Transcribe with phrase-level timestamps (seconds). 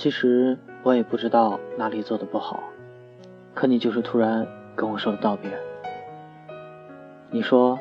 [0.00, 2.62] 其实我也不知道哪里做的不好，
[3.52, 5.50] 可你就是突然跟我说了道别。
[7.30, 7.78] 你说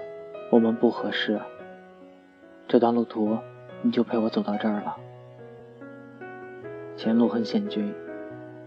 [0.51, 1.39] 我们不合适，
[2.67, 3.37] 这段路途
[3.81, 4.97] 你就陪我走到这儿了。
[6.97, 7.93] 前路很险峻，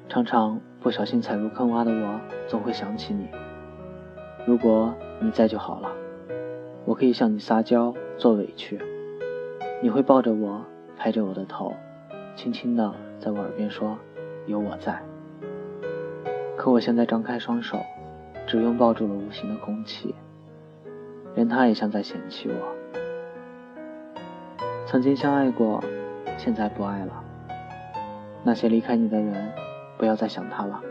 [0.09, 3.29] 常常不小心踩入坑洼的我，总会想起你。
[4.47, 5.93] 如果你在就好了，
[6.87, 8.81] 我可以向你撒娇做委屈，
[9.83, 10.65] 你会抱着我，
[10.97, 11.75] 拍着我的头，
[12.35, 13.97] 轻轻的在我耳边说
[14.47, 15.01] ：“有我在。”
[16.59, 17.79] 可我现在张开双手，
[18.49, 20.13] 只拥抱住了无形的空气。
[21.37, 22.77] 连他也像在嫌弃我。
[24.87, 25.81] 曾经相爱过，
[26.37, 27.23] 现在不爱了。
[28.43, 29.53] 那些离开你的人，
[29.97, 30.83] 不要再想他了。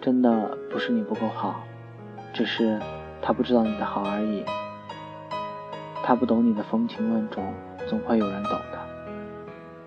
[0.00, 1.60] 真的不是你不够好，
[2.32, 2.78] 只是
[3.20, 4.44] 他不知道你的好而已。
[6.04, 7.44] 他不懂你的风情万种，
[7.88, 8.81] 总会有人懂的。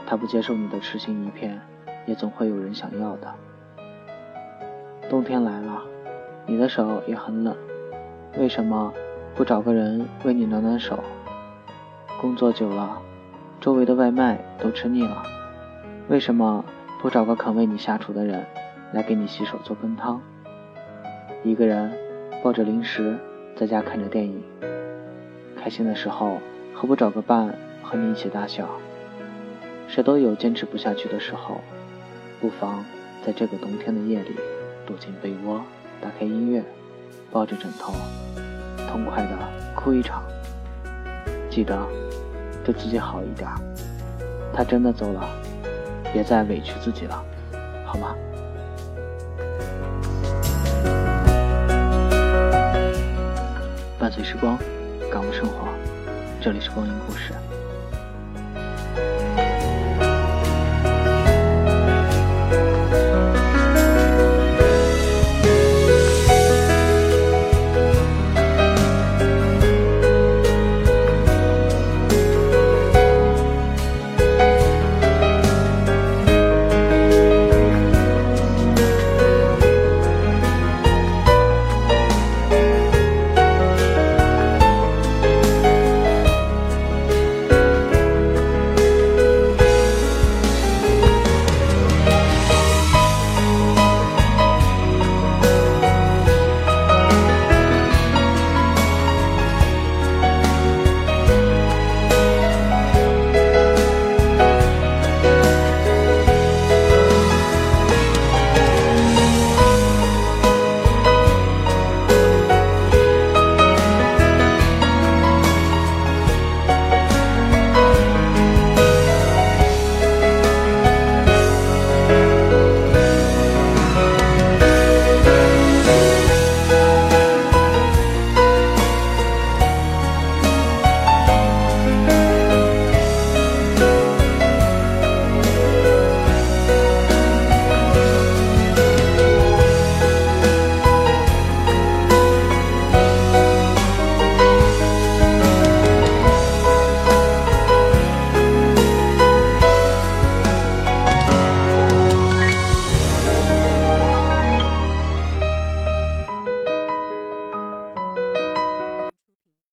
[0.05, 1.59] 他不接受你的痴心一片，
[2.05, 3.33] 也总会有人想要的。
[5.09, 5.81] 冬天来了，
[6.45, 7.55] 你的手也很冷，
[8.37, 8.93] 为什么？
[9.35, 11.03] 不找个人为你暖暖手。
[12.21, 13.01] 工作久了，
[13.59, 15.23] 周围的外卖都吃腻了，
[16.07, 16.63] 为什么
[17.01, 18.45] 不找个肯为你下厨的人
[18.93, 20.21] 来给你洗手做羹汤？
[21.43, 21.91] 一个人
[22.41, 23.17] 抱着零食
[23.57, 24.41] 在家看着电影，
[25.57, 26.37] 开心的时候
[26.73, 28.69] 何不找个伴和你一起大笑？
[29.87, 31.61] 谁都有坚持不下去的时候，
[32.41, 32.83] 不妨
[33.25, 34.35] 在这个冬天的夜里
[34.85, 35.61] 躲进被窝，
[36.01, 36.63] 打开音乐，
[37.31, 37.93] 抱着枕头。
[38.89, 39.37] 痛快的
[39.75, 40.23] 哭一场，
[41.49, 41.77] 记得
[42.63, 43.49] 对自己好一点。
[44.53, 45.27] 他真的走了，
[46.13, 47.23] 别再委屈自己了，
[47.85, 48.15] 好吗？
[53.99, 54.57] 伴随时光，
[55.11, 55.67] 感悟生活，
[56.41, 57.33] 这里是光阴故事。